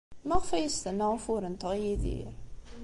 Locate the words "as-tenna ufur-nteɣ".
0.67-1.71